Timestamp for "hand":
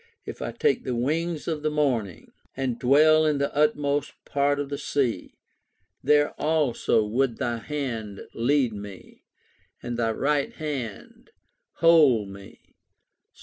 7.59-8.21, 10.53-11.29